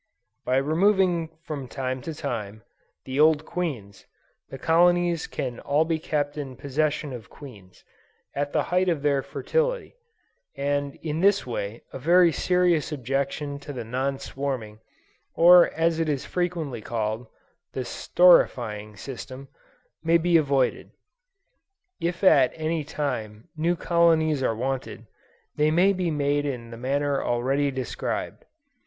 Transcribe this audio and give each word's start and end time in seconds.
By 0.45 0.57
removing 0.57 1.29
from 1.43 1.67
time 1.67 2.01
to 2.01 2.15
time, 2.15 2.63
the 3.05 3.19
old 3.19 3.45
queens, 3.45 4.07
the 4.49 4.57
colonies 4.57 5.27
can 5.27 5.59
all 5.59 5.85
be 5.85 5.99
kept 5.99 6.39
in 6.39 6.55
possession 6.55 7.13
of 7.13 7.29
queens, 7.29 7.83
at 8.33 8.51
the 8.51 8.63
height 8.73 8.89
of 8.89 9.03
their 9.03 9.21
fertility, 9.21 9.93
and 10.57 10.95
in 11.03 11.19
this 11.19 11.45
way 11.45 11.83
a 11.93 11.99
very 11.99 12.31
serious 12.31 12.91
objection 12.91 13.59
to 13.59 13.71
the 13.71 13.83
non 13.83 14.17
swarming, 14.17 14.79
or 15.35 15.69
as 15.71 15.99
it 15.99 16.09
is 16.09 16.25
frequently 16.25 16.81
called, 16.81 17.27
the 17.73 17.85
storifying 17.85 18.97
system, 18.97 19.49
may 20.03 20.17
be 20.17 20.35
avoided. 20.35 20.89
If 21.99 22.23
at 22.23 22.51
any 22.55 22.83
time, 22.83 23.49
new 23.55 23.75
colonies 23.75 24.41
are 24.41 24.55
wanted, 24.55 25.05
they 25.57 25.69
may 25.69 25.93
be 25.93 26.09
made 26.09 26.47
in 26.47 26.71
the 26.71 26.77
manner 26.77 27.21
already 27.23 27.69
described. 27.69 28.45